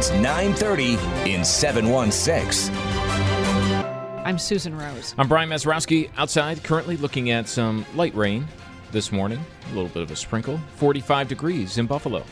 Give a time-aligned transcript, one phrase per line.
[0.00, 0.96] It's 9:30
[1.26, 2.74] in 716.
[4.24, 5.14] I'm Susan Rose.
[5.18, 8.48] I'm Brian Mazurowski outside, currently looking at some light rain
[8.92, 12.24] this morning, a little bit of a sprinkle, 45 degrees in Buffalo.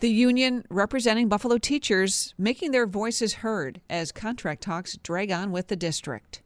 [0.00, 5.68] The union representing Buffalo teachers making their voices heard as contract talks drag on with
[5.68, 6.40] the district.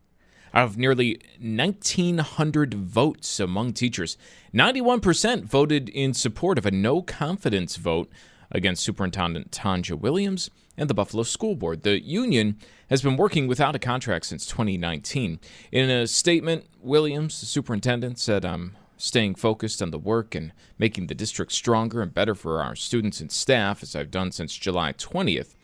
[0.53, 4.19] Out of nearly 1,900 votes among teachers,
[4.53, 8.11] 91% voted in support of a no confidence vote
[8.51, 11.83] against Superintendent Tonja Williams and the Buffalo School Board.
[11.83, 12.59] The union
[12.91, 15.41] has been working without a contract since 2019.
[15.73, 21.07] In a statement, Williams, the superintendent, said, I'm staying focused on the work and making
[21.07, 24.93] the district stronger and better for our students and staff, as I've done since July
[24.93, 25.55] 20th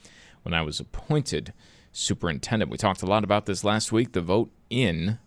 [0.42, 1.52] when I was appointed
[1.92, 2.70] superintendent.
[2.70, 4.12] We talked a lot about this last week.
[4.12, 5.18] The vote in.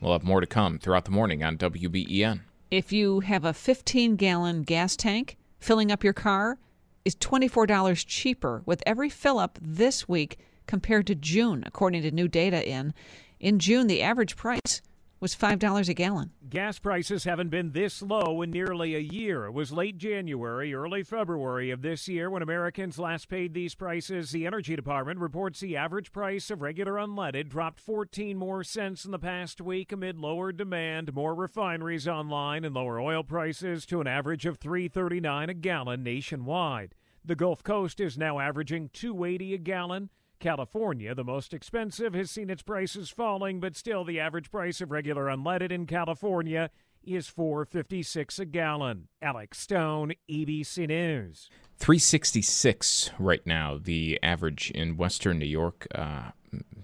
[0.00, 2.40] We'll have more to come throughout the morning on WBEN.
[2.70, 6.58] If you have a 15 gallon gas tank, filling up your car
[7.06, 12.26] is $24 cheaper with every fill up this week compared to June, according to new
[12.26, 12.92] data in.
[13.38, 14.82] In June, the average price
[15.18, 16.30] was $5 a gallon.
[16.48, 19.46] Gas prices haven't been this low in nearly a year.
[19.46, 24.30] It was late January, early February of this year when Americans last paid these prices.
[24.30, 29.10] The Energy Department reports the average price of regular unleaded dropped 14 more cents in
[29.10, 34.06] the past week amid lower demand, more refineries online, and lower oil prices to an
[34.06, 36.94] average of 3.39 a gallon nationwide.
[37.24, 40.10] The Gulf Coast is now averaging 2.80 a gallon.
[40.38, 44.90] California, the most expensive, has seen its prices falling, but still the average price of
[44.90, 46.70] regular unleaded in California
[47.02, 49.08] is 4.56 a gallon.
[49.22, 51.48] Alex Stone, ABC News.
[51.78, 55.86] 366 right now, the average in Western New York.
[55.94, 56.30] Uh,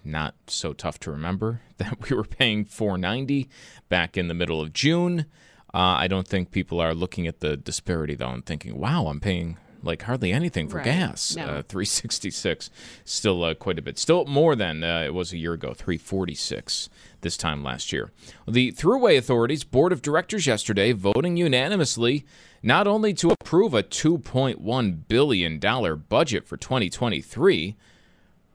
[0.05, 3.49] not so tough to remember that we were paying 490
[3.89, 5.27] back in the middle of June.
[5.75, 9.21] Uh, I don't think people are looking at the disparity though and thinking, "Wow, I'm
[9.21, 10.85] paying like hardly anything for Right.
[10.85, 11.45] gas." No.
[11.45, 12.71] Uh, 366,
[13.05, 13.99] still uh, quite a bit.
[13.99, 15.75] Still more than uh, it was a year ago.
[15.75, 16.89] 346
[17.23, 18.11] this time last year.
[18.49, 22.25] The Thruway Authority's board of directors yesterday voting unanimously
[22.65, 27.77] not only to approve a 2.1 billion dollar budget for 2023,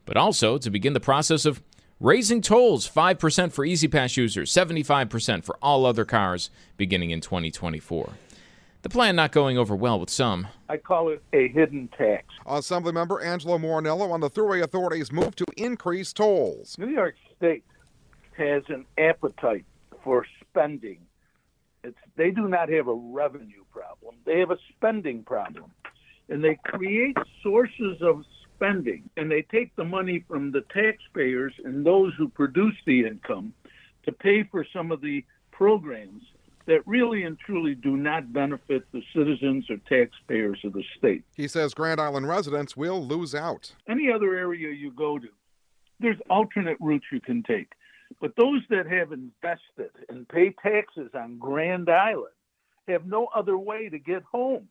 [0.05, 1.61] but also to begin the process of
[1.99, 8.11] raising tolls 5% for E-ZPass users, 75% for all other cars beginning in 2024.
[8.87, 10.47] The plan not going over well with some.
[10.69, 12.23] I call it a hidden tax.
[12.45, 16.77] Assemblymember Angelo Morinello on the Thruway Authority's move to increase tolls.
[16.77, 17.65] New York State
[18.37, 19.65] has an appetite
[20.05, 20.99] for spending.
[21.83, 25.69] It's, they do not have a revenue problem, they have a spending problem.
[26.29, 28.23] And they create sources of
[28.55, 33.53] spending, and they take the money from the taxpayers and those who produce the income
[34.05, 36.23] to pay for some of the programs
[36.67, 41.23] that really and truly do not benefit the citizens or taxpayers of the state.
[41.35, 43.73] He says Grand Island residents will lose out.
[43.89, 45.27] any other area you go to,
[45.99, 47.71] there's alternate routes you can take.
[48.21, 52.33] But those that have invested and pay taxes on Grand Island
[52.87, 54.67] have no other way to get home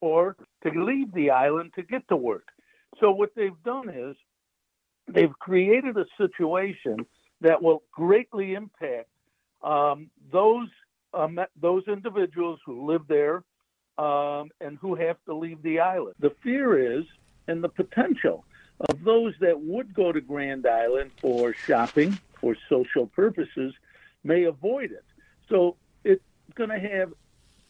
[0.00, 2.48] or to leave the island to get to work.
[3.00, 4.16] So what they've done is
[5.08, 7.06] they've created a situation
[7.42, 9.08] that will greatly impact
[9.62, 10.68] um, those
[11.14, 13.42] um, those individuals who live there
[13.98, 16.14] um, and who have to leave the island.
[16.18, 17.04] The fear is,
[17.48, 18.44] and the potential
[18.88, 23.74] of those that would go to Grand Island for shopping for social purposes
[24.24, 25.04] may avoid it.
[25.48, 26.22] So it's
[26.54, 27.12] going to have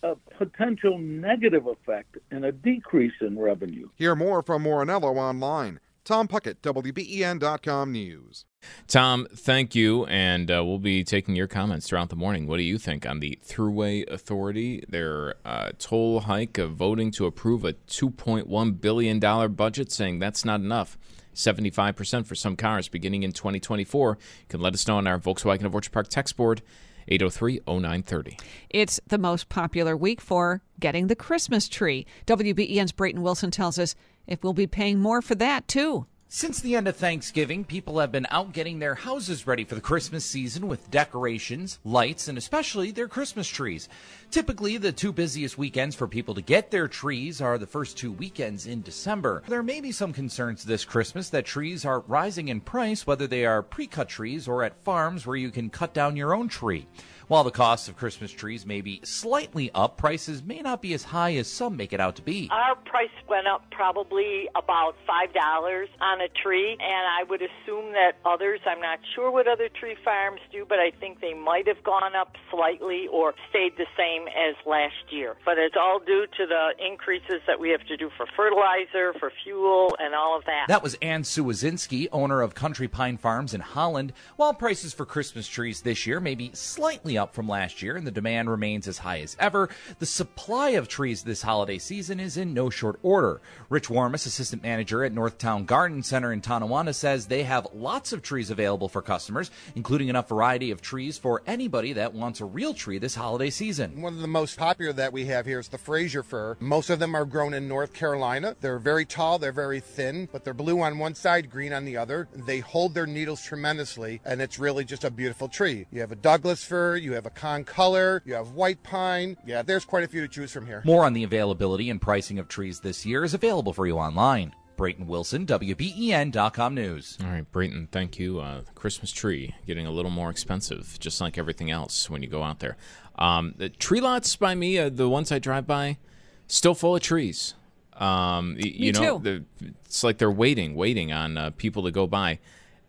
[0.02, 3.88] a potential negative effect and a decrease in revenue.
[3.96, 5.81] Hear more from Morinello online.
[6.10, 8.44] Tom Puckett, WBEN.com News.
[8.88, 12.48] Tom, thank you, and uh, we'll be taking your comments throughout the morning.
[12.48, 17.26] What do you think on the Thruway Authority, their uh, toll hike of voting to
[17.26, 20.98] approve a $2.1 billion budget, saying that's not enough?
[21.32, 24.18] 75% for some cars beginning in 2024.
[24.40, 26.60] You can let us know on our Volkswagen of Orchard Park text board.
[27.08, 28.36] 803 0930.
[28.68, 32.06] It's the most popular week for getting the Christmas tree.
[32.26, 33.96] WBEN's Brayton Wilson tells us
[34.30, 36.06] if we'll be paying more for that, too.
[36.32, 39.80] Since the end of Thanksgiving, people have been out getting their houses ready for the
[39.80, 43.88] Christmas season with decorations, lights, and especially their Christmas trees.
[44.30, 48.12] Typically, the two busiest weekends for people to get their trees are the first two
[48.12, 49.42] weekends in December.
[49.48, 53.44] There may be some concerns this Christmas that trees are rising in price, whether they
[53.44, 56.86] are pre cut trees or at farms where you can cut down your own tree.
[57.30, 61.04] While the cost of Christmas trees may be slightly up, prices may not be as
[61.04, 62.48] high as some make it out to be.
[62.50, 68.14] Our price went up probably about $5 on a tree, and I would assume that
[68.24, 71.84] others, I'm not sure what other tree farms do, but I think they might have
[71.84, 75.37] gone up slightly or stayed the same as last year.
[75.44, 79.32] But it's all due to the increases that we have to do for fertilizer, for
[79.44, 80.67] fuel, and all of that.
[80.69, 84.12] That was Ann Suwazinski, owner of Country Pine Farms in Holland.
[84.37, 88.06] While prices for Christmas trees this year may be slightly up from last year and
[88.06, 89.69] the demand remains as high as ever,
[89.99, 93.40] the supply of trees this holiday season is in no short order.
[93.69, 98.23] Rich Warmus, assistant manager at Northtown Garden Center in Tonawanda, says they have lots of
[98.23, 102.75] trees available for customers, including enough variety of trees for anybody that wants a real
[102.75, 104.00] tree this holiday season.
[104.10, 106.56] One of the most popular that we have here is the Fraser fir.
[106.58, 108.56] Most of them are grown in North Carolina.
[108.60, 111.96] They're very tall, they're very thin, but they're blue on one side, green on the
[111.96, 112.26] other.
[112.34, 115.86] They hold their needles tremendously, and it's really just a beautiful tree.
[115.92, 119.36] You have a Douglas fir, you have a concolor, you have white pine.
[119.46, 120.82] Yeah, there's quite a few to choose from here.
[120.84, 124.56] More on the availability and pricing of trees this year is available for you online.
[124.80, 127.18] Brayton Wilson, WBEN.com News.
[127.22, 128.40] All right, Brayton, thank you.
[128.40, 132.42] Uh, Christmas tree getting a little more expensive, just like everything else when you go
[132.42, 132.78] out there.
[133.18, 135.98] Um, the tree lots by me, uh, the ones I drive by,
[136.46, 137.52] still full of trees.
[137.92, 139.44] Um, y- you know, the,
[139.84, 142.38] it's like they're waiting, waiting on uh, people to go by.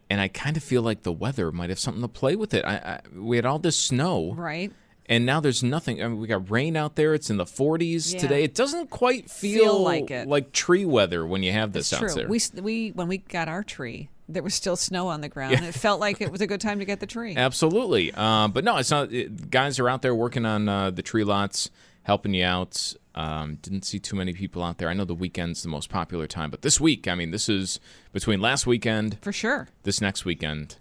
[0.10, 2.64] And I kind of feel like the weather might have something to play with it.
[2.64, 4.72] I, I, we had all this snow, Right.
[5.08, 6.02] And now there's nothing.
[6.04, 7.14] I mean, we got rain out there.
[7.14, 8.20] It's in the 40s Yeah.
[8.20, 8.44] today.
[8.44, 10.28] It doesn't quite feel, Feel like it.
[10.28, 12.16] like tree weather when you have this It's out true.
[12.16, 12.28] there.
[12.28, 15.56] We, we when we got our tree, there was still snow on the ground.
[15.66, 17.36] It felt like it was a good time to get the tree.
[17.38, 18.14] Absolutely.
[18.14, 19.12] Um, but no, it's not.
[19.12, 21.70] It, guys are out there working on uh, the tree lots,
[22.04, 22.94] helping you out.
[23.14, 24.88] Um, didn't see too many people out there.
[24.88, 27.82] I know the weekend's the most popular time, but this week, I mean, this is
[28.14, 29.68] between last weekend, For sure.
[29.84, 30.78] this next weekend,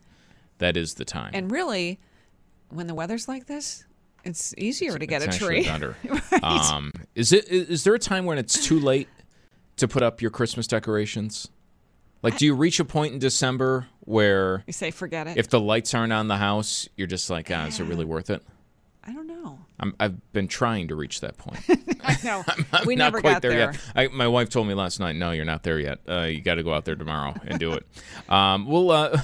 [0.58, 1.32] that is the time.
[1.34, 1.98] And really,
[2.68, 3.84] when the weather's like this,
[4.24, 5.64] it's easier to get a tree.
[5.64, 5.96] better.
[6.32, 6.42] right.
[6.42, 7.48] Um, is it?
[7.48, 9.08] Is, there a time when it's too late
[9.76, 11.48] to put up your Christmas decorations?
[12.22, 15.38] Like, do you reach a point in December where you say forget it.
[15.38, 18.28] if the lights aren't on the house, you're just like, ah, is it really worth
[18.28, 18.42] it?
[19.02, 19.58] I don't know.
[19.78, 21.60] I'm, I've been trying to reach that point.
[22.04, 22.44] I know.
[22.72, 23.72] I'm we not never quite got there, there.
[23.72, 23.80] yet.
[23.96, 26.00] I, my wife told me last night, "No, you're not there yet.
[26.08, 27.86] Uh, you got to go out there tomorrow and do it."
[28.28, 29.20] um, well, uh,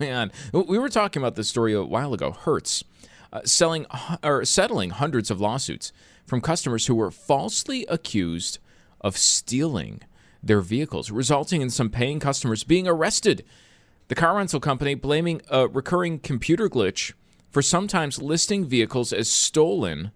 [0.00, 2.32] man, we were talking about this story a while ago.
[2.32, 2.82] Hertz
[3.32, 3.86] uh, selling
[4.22, 5.92] or settling hundreds of lawsuits
[6.26, 8.58] from customers who were falsely accused
[9.00, 10.00] of stealing
[10.42, 13.44] their vehicles, resulting in some paying customers being arrested.
[14.08, 17.12] The car rental company blaming a recurring computer glitch
[17.50, 20.10] for sometimes listing vehicles as stolen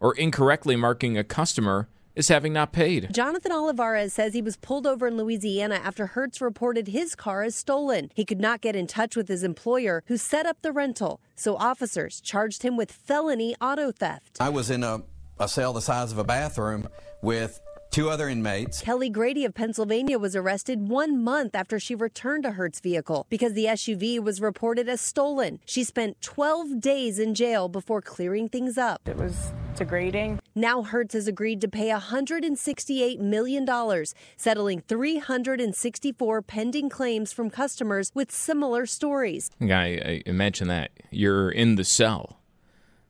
[0.00, 3.12] or incorrectly marking a customer as having not paid.
[3.12, 7.54] Jonathan Olivares says he was pulled over in Louisiana after Hertz reported his car as
[7.54, 8.10] stolen.
[8.14, 11.56] He could not get in touch with his employer, who set up the rental, so
[11.56, 14.36] officers charged him with felony auto theft.
[14.40, 15.02] I was in a,
[15.38, 16.88] a cell the size of a bathroom
[17.22, 17.60] with
[17.94, 18.80] two other inmates.
[18.80, 23.52] Kelly Grady of Pennsylvania was arrested one month after she returned a Hertz vehicle because
[23.52, 25.60] the SUV was reported as stolen.
[25.64, 29.08] She spent 12 days in jail before clearing things up.
[29.08, 30.40] It was degrading.
[30.56, 34.04] Now Hertz has agreed to pay $168 million,
[34.36, 39.52] settling 364 pending claims from customers with similar stories.
[39.62, 42.40] I, I imagine that you're in the cell,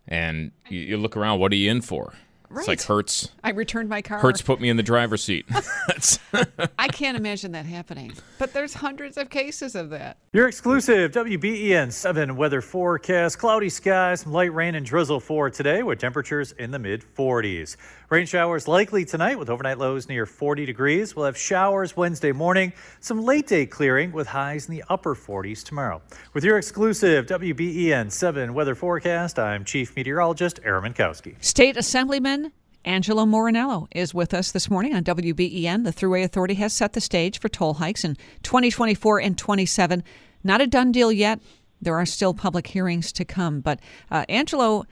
[0.07, 1.41] and you, you look around.
[1.41, 2.13] What are you in for?
[2.61, 3.29] It's like Hertz.
[3.43, 4.19] I returned my car.
[4.19, 5.47] Hertz put me in the driver's seat.
[5.89, 6.19] That's-
[6.79, 8.13] I can't imagine that happening.
[8.39, 10.19] But there's hundreds of cases of that.
[10.33, 13.39] Your exclusive WBEN 7 weather forecast.
[13.39, 17.77] Cloudy skies, some light rain and drizzle for today with temperatures in the mid 40s.
[18.15, 21.17] Rain showers likely tonight with overnight lows near 40 degrees.
[21.17, 25.65] We'll have showers Wednesday morning, some late day clearing with highs in the upper 40s
[25.65, 26.01] tomorrow.
[26.33, 31.43] With your exclusive WBEN 7 weather forecast, I'm Chief Meteorologist Aaron Mentkowski.
[31.43, 32.53] State Assemblyman
[32.85, 35.83] Angelo Morinello is with us this morning on WBEN.
[35.83, 40.05] The Thruway Authority has set the stage for toll hikes in 2024 and 27.
[40.45, 41.41] Not a done deal yet.
[41.83, 43.61] There are still public hearings to come.
[43.61, 44.85] But, uh, Angelo,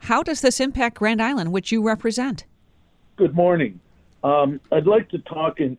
[0.00, 2.44] how does this impact Grand Island, which you represent?
[3.16, 3.80] Good morning.
[4.24, 5.76] Um, I'd like to talk and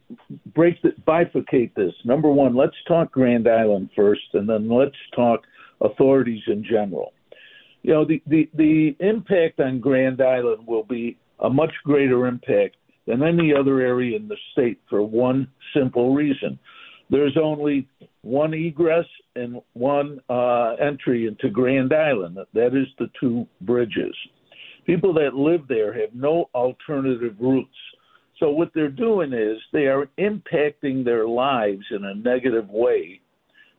[0.53, 1.94] break the, bifurcate this.
[2.06, 5.41] Number one, let's talk Grand Island first, and then let's talk
[5.82, 7.13] authorities in general.
[7.82, 12.75] You know, the, the, the impact on Grand Island will be a much greater impact
[13.08, 16.60] than any other area in the state for one simple reason.
[17.10, 17.88] There's only
[18.21, 22.38] one egress and one uh, entry into Grand Island.
[22.53, 24.15] That is the two bridges.
[24.85, 27.69] People that live there have no alternative routes.
[28.39, 33.21] So what they're doing is they are impacting their lives in a negative way.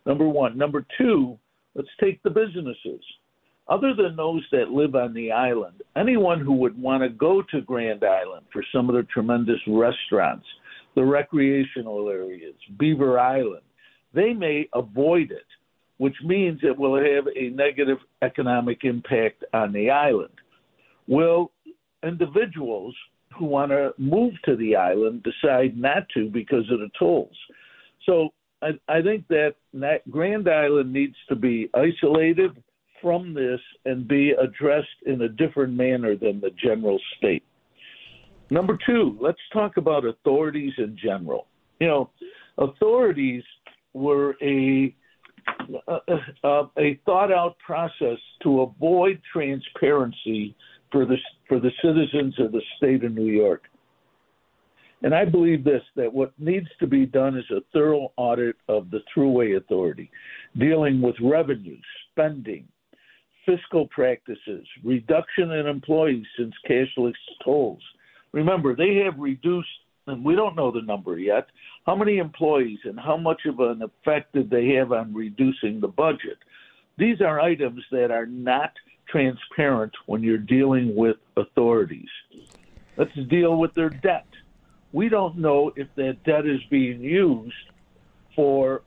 [0.06, 0.56] Number one.
[0.56, 1.38] Number two,
[1.74, 3.00] let's take the businesses
[3.70, 7.60] other than those that live on the island, anyone who would want to go to
[7.60, 10.44] Grand Island for some of the tremendous restaurants,
[10.96, 13.62] the recreational areas, Beaver Island,
[14.12, 15.46] they may avoid it,
[15.98, 20.34] which means it will have a negative economic impact on the island.
[21.06, 21.52] Will
[22.02, 22.94] individuals
[23.38, 27.36] who want to move to the island decide not to because of the tolls?
[28.06, 28.30] So
[28.62, 29.54] I, I think that
[30.10, 32.62] Grand Island needs to be isolated
[33.00, 37.42] from this and be addressed in a different manner than the general state.
[38.50, 41.46] Number two, let's talk about authorities in general.
[41.78, 42.10] You know,
[42.58, 43.44] authorities
[43.94, 44.94] were a
[45.88, 50.54] uh, uh, a, a thought out process to avoid transparency
[50.92, 51.16] for the
[51.48, 53.64] for the citizens of the state of New York.
[55.02, 58.90] And I believe this that what needs to be done is a thorough audit of
[58.90, 60.10] the Thruway Authority,
[60.58, 61.78] dealing with revenue,
[62.10, 62.68] spending,
[63.46, 67.82] fiscal practices, reduction in employees since cashless tolls.
[68.32, 69.68] Remember, they have reduced,
[70.06, 71.46] and we don't know the number yet,
[71.86, 75.88] how many employees and how much of an effect did they have on reducing the
[75.88, 76.38] budget.
[76.96, 78.72] These are items that are not
[79.08, 82.08] transparent when you're dealing with authorities.
[82.96, 84.26] Let's deal with their debt.
[84.92, 87.54] We don't know if that debt is being used
[88.34, 88.82] for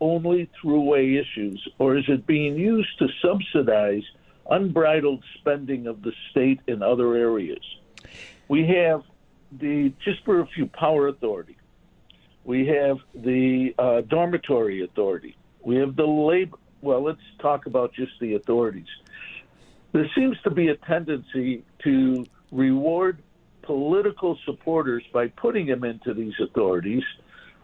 [0.00, 4.02] only Thruway issues, or is it being used to subsidize
[4.50, 7.64] unbridled spending of the state in other areas?
[8.48, 9.02] We have
[9.52, 11.56] the, just for a few, Power Authority.
[12.44, 15.36] We have the uh, Dormitory Authority.
[15.64, 16.58] We have the labor.
[16.80, 18.86] Well, let's talk about just the authorities.
[19.92, 23.22] There seems to be a tendency to reward
[23.62, 27.02] political supporters by putting them into these authorities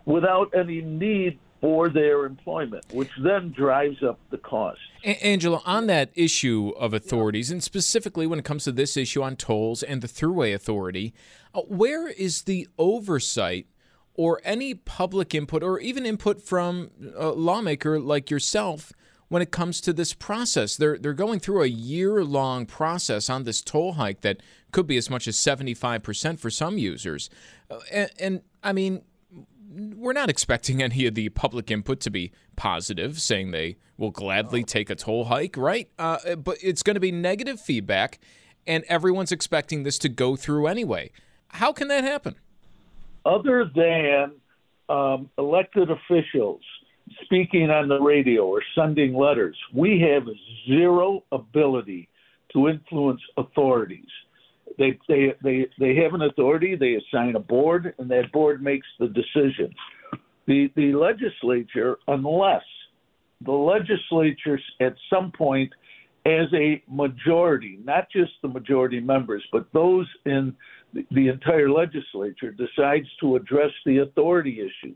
[0.04, 4.80] without any need for their employment, which then drives up the cost.
[5.04, 9.22] A- Angelo, on that issue of authorities, and specifically when it comes to this issue
[9.22, 11.14] on tolls and the Thruway Authority,
[11.54, 13.68] uh, where is the oversight
[14.14, 18.92] or any public input or even input from a lawmaker like yourself
[19.28, 20.76] when it comes to this process?
[20.76, 24.42] They're, they're going through a year long process on this toll hike that
[24.72, 27.30] could be as much as 75% for some users.
[27.70, 29.02] Uh, and, and I mean,
[30.02, 34.64] we're not expecting any of the public input to be positive, saying they will gladly
[34.64, 35.88] take a toll hike, right?
[35.96, 38.18] Uh, but it's going to be negative feedback,
[38.66, 41.12] and everyone's expecting this to go through anyway.
[41.48, 42.34] How can that happen?
[43.24, 44.32] Other than
[44.88, 46.62] um, elected officials
[47.22, 50.24] speaking on the radio or sending letters, we have
[50.66, 52.08] zero ability
[52.52, 54.08] to influence authorities.
[54.78, 58.86] They, they, they, they have an authority, they assign a board, and that board makes
[58.98, 59.74] the decision.
[60.46, 62.62] The, the legislature, unless
[63.44, 65.72] the legislature at some point,
[66.24, 70.54] as a majority, not just the majority members, but those in
[71.10, 74.94] the entire legislature, decides to address the authority issue.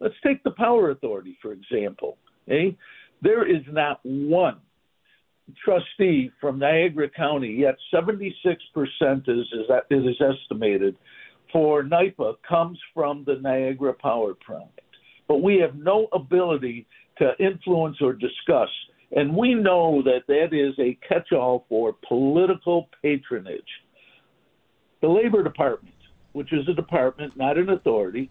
[0.00, 2.16] Let's take the power authority, for example.
[2.48, 2.68] Okay?
[2.68, 2.70] Eh?
[3.20, 4.58] There is not one
[5.64, 10.96] trustee from Niagara County, yet 76% is, is, it is estimated
[11.52, 14.70] for NYPA comes from the Niagara Power Plant.
[15.28, 16.86] But we have no ability
[17.18, 18.70] to influence or discuss.
[19.14, 23.60] And we know that that is a catch all for political patronage.
[25.02, 25.94] The Labor Department,
[26.32, 28.30] which is a department, not an authority,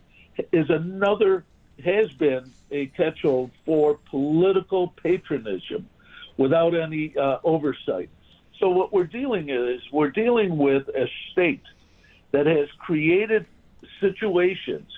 [0.52, 1.46] is another,
[1.84, 5.88] has been a catch all for political patronism
[6.42, 8.10] without any uh, oversight.
[8.60, 11.64] So what we're dealing with is we're dealing with a state
[12.32, 13.46] that has created
[14.00, 14.90] situations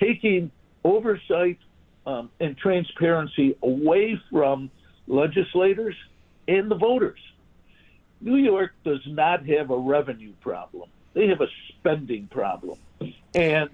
[0.00, 0.50] taking
[0.84, 1.58] oversight
[2.06, 4.70] um, and transparency away from
[5.06, 5.96] legislators
[6.46, 7.20] and the voters.
[8.20, 10.88] New York does not have a revenue problem.
[11.14, 12.78] They have a spending problem.
[13.34, 13.70] And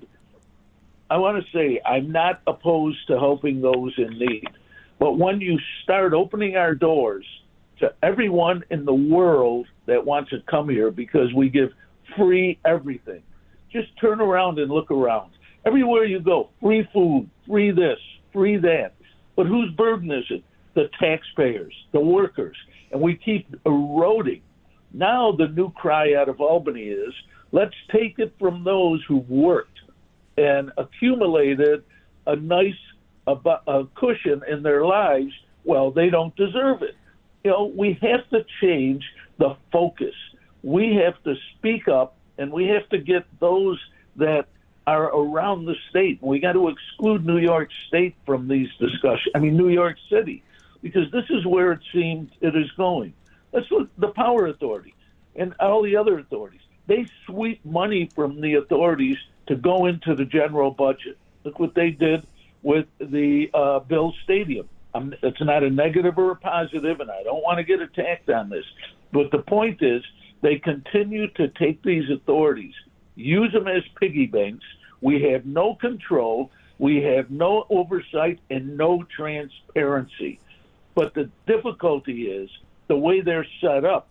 [1.11, 4.49] I want to say I'm not opposed to helping those in need.
[4.99, 7.27] But when you start opening our doors
[7.81, 11.71] to everyone in the world that wants to come here because we give
[12.17, 13.23] free everything,
[13.73, 15.33] just turn around and look around.
[15.67, 17.99] Everywhere you go, free food, free this,
[18.33, 18.95] free that.
[19.37, 20.45] But whose burden is it?
[20.75, 22.57] The taxpayers, the workers.
[22.93, 24.43] And we keep eroding.
[24.93, 27.13] Now the new cry out of Albany is
[27.51, 29.79] let's take it from those who've worked
[30.37, 31.85] and accumulated
[32.27, 32.75] a nice
[33.27, 35.33] a, a cushion in their lives.
[35.65, 36.97] Well, they don't deserve it.
[37.43, 39.05] You know, we have to change
[39.39, 40.15] the focus.
[40.63, 43.79] We have to speak up and we have to get those
[44.17, 44.47] that
[44.87, 46.19] are around the state.
[46.23, 49.33] We got to exclude New York State from these discussions.
[49.35, 50.43] I mean, New York City,
[50.83, 53.15] because this is where it seems it is going.
[53.53, 54.95] Let's look the Power Authority
[55.37, 56.61] and all the other authorities.
[56.87, 59.17] They sweep money from the authorities
[59.47, 61.17] to go into the general budget.
[61.45, 62.27] Look what they did
[62.65, 64.69] with the uh, Bill Stadium.
[64.95, 68.31] I'm, it's not a negative or a positive, and I don't want to get attacked
[68.31, 68.65] on this.
[69.13, 70.03] But the point is,
[70.41, 72.75] they continue to take these authorities,
[73.15, 74.65] use them as piggy banks.
[75.01, 80.41] We have no control, we have no oversight, and no transparency.
[80.95, 82.49] But the difficulty is
[82.89, 84.09] the way they're set up,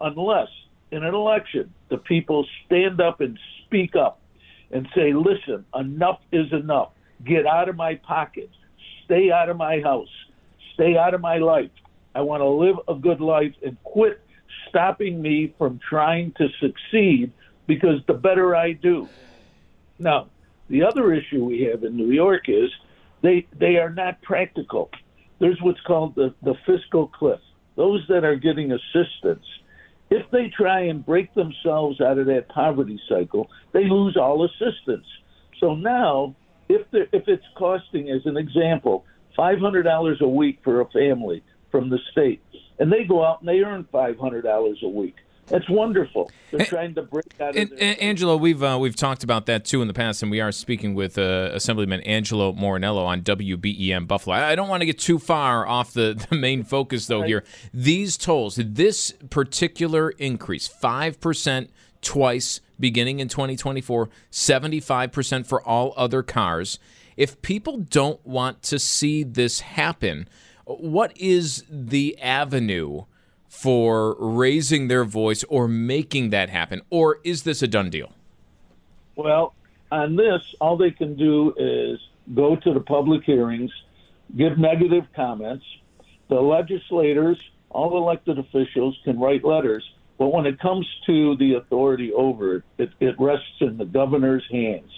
[0.00, 0.48] unless
[0.90, 4.20] in an election the people stand up and speak up
[4.70, 6.92] and say, listen, enough is enough.
[7.24, 8.50] Get out of my pocket.
[9.04, 10.08] Stay out of my house.
[10.74, 11.70] Stay out of my life.
[12.14, 14.20] I want to live a good life and quit
[14.68, 17.32] stopping me from trying to succeed
[17.66, 19.08] because the better I do.
[19.98, 20.28] Now,
[20.68, 22.70] the other issue we have in New York is
[23.22, 24.90] they they are not practical.
[25.38, 27.40] There's what's called the, the fiscal cliff.
[27.76, 29.44] Those that are getting assistance,
[30.10, 35.06] if they try and break themselves out of that poverty cycle, they lose all assistance.
[35.60, 36.34] So now
[36.70, 39.04] if if it's costing, as an example,
[39.36, 42.42] five hundred dollars a week for a family from the state,
[42.78, 45.16] and they go out and they earn five hundred dollars a week.
[45.50, 46.30] That's wonderful.
[46.52, 47.56] They're trying to break out.
[47.56, 50.40] And, and, Angelo, we've uh, we've talked about that too in the past, and we
[50.40, 54.36] are speaking with uh, Assemblyman Angelo Morinello on WBEN Buffalo.
[54.36, 57.20] I don't want to get too far off the, the main focus though.
[57.20, 57.28] Right.
[57.28, 61.70] Here, these tolls, this particular increase, five percent
[62.02, 66.78] twice beginning in 2024, 75% for all other cars.
[67.16, 70.28] If people don't want to see this happen,
[70.64, 73.04] what is the avenue
[73.48, 76.80] for raising their voice or making that happen?
[76.88, 78.12] Or is this a done deal?
[79.16, 79.54] Well,
[79.92, 81.98] on this, all they can do is
[82.34, 83.70] go to the public hearings,
[84.36, 85.64] give negative comments.
[86.28, 87.38] The legislators,
[87.70, 89.84] all elected officials can write letters
[90.20, 94.44] but when it comes to the authority over it, it, it rests in the governor's
[94.52, 94.90] hands.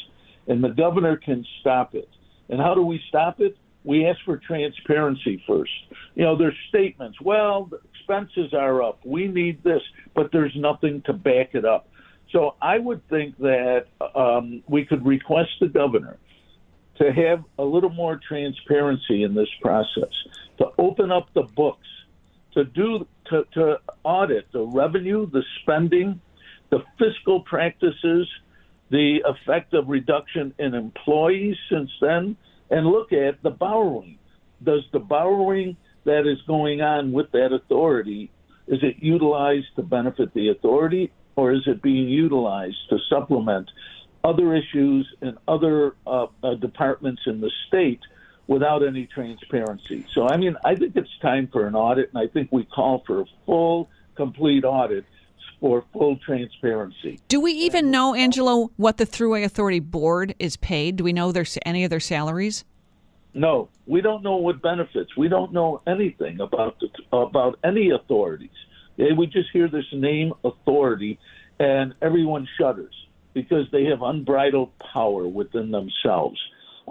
[0.48, 2.08] And the governor can stop it.
[2.48, 3.56] And how do we stop it?
[3.85, 5.70] We ask for transparency first.
[6.16, 8.98] You know, there's statements, well, the expenses are up.
[9.04, 9.80] We need this,
[10.12, 11.88] but there's nothing to back it up.
[12.32, 16.18] So I would think that um, we could request the governor
[16.96, 20.12] to have a little more transparency in this process,
[20.58, 21.87] to open up the books,
[22.54, 26.20] to do to, to audit the revenue, the spending,
[26.70, 28.28] the fiscal practices,
[28.90, 32.37] the effect of reduction in employees since then,
[32.70, 34.18] and look at the borrowing.
[34.62, 38.30] Does the borrowing that is going on with that authority
[38.66, 43.68] is it utilized to benefit the authority or is it being utilized to supplement
[44.24, 48.00] other issues in other uh, uh, departments in the state
[48.46, 50.07] without any transparency.
[50.14, 53.02] So, I mean, I think it's time for an audit, and I think we call
[53.07, 55.05] for a full, complete audit
[55.61, 57.20] for full transparency.
[57.28, 60.96] Do we even know, Angelo, what the Thruway Authority board is paid?
[60.96, 62.64] Do we know there's any of their salaries?
[63.33, 65.16] No, we don't know what benefits.
[65.16, 68.50] We don't know anything about the, about any authorities.
[68.98, 71.18] We just hear this name authority,
[71.59, 72.94] and everyone shudders
[73.33, 76.38] because they have unbridled power within themselves.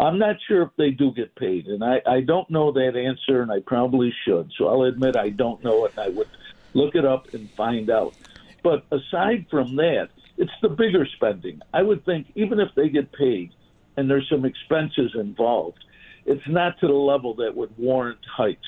[0.02, 3.44] I'm not sure if they do get paid, and I, I don't know that answer,
[3.44, 4.52] and I probably should.
[4.58, 6.28] So I'll admit I don't know it, and I would
[6.74, 8.16] look it up and find out.
[8.64, 11.60] But aside from that, it's the bigger spending.
[11.72, 13.52] I would think even if they get paid
[13.96, 15.78] and there's some expenses involved,
[16.26, 18.60] it's not to the level that would warrant hikes.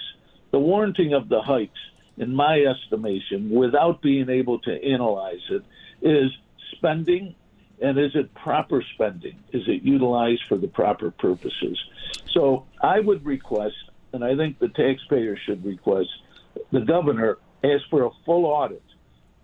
[0.52, 1.80] The warranting of the hikes,
[2.18, 5.64] in my estimation, without being able to analyze it,
[6.04, 6.30] is
[6.76, 7.34] spending
[7.82, 9.40] and is it proper spending?
[9.52, 11.78] Is it utilized for the proper purposes?
[12.32, 13.76] So I would request,
[14.14, 16.10] and I think the taxpayer should request,
[16.72, 18.84] the governor ask for a full audit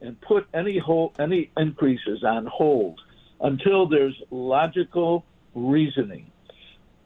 [0.01, 2.99] and put any hold, any increases on hold
[3.41, 6.31] until there's logical reasoning.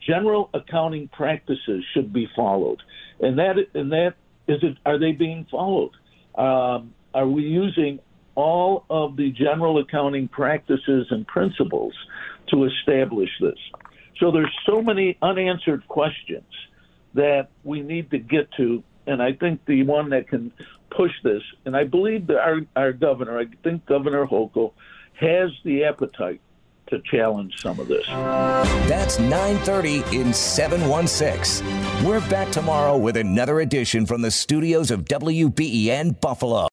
[0.05, 2.81] General accounting practices should be followed,
[3.21, 4.15] and that and that
[4.47, 4.77] is it.
[4.86, 5.91] Are they being followed?
[6.36, 7.99] Um, are we using
[8.36, 11.93] all of the general accounting practices and principles
[12.50, 13.58] to establish this?
[14.19, 16.46] So there's so many unanswered questions
[17.13, 20.52] that we need to get to, and I think the one that can
[20.89, 24.74] push this, and I believe that our, our governor, I think Governor Hochul,
[25.19, 26.41] has the appetite
[26.88, 28.06] to challenge some of this.
[28.88, 31.65] That's 9:30 in 716.
[32.06, 36.72] We're back tomorrow with another edition from the studios of WBEN Buffalo.